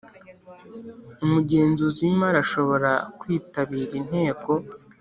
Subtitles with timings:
[1.23, 4.51] Umugenzuzi w imari ashobora kwitabira inteko